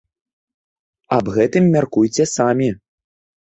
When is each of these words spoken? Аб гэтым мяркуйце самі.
Аб 1.19 1.25
гэтым 1.37 1.63
мяркуйце 1.77 2.29
самі. 2.35 2.69